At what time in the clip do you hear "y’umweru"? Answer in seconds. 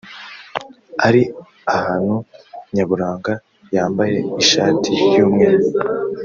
5.15-5.63